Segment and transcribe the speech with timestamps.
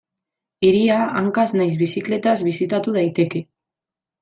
[0.69, 3.45] Hiria hankaz nahiz bizikletaz bisitatu daiteke.